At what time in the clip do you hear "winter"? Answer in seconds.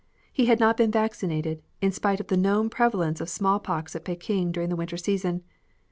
4.75-4.97